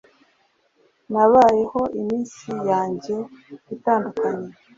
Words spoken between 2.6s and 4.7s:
yanjye itandukanye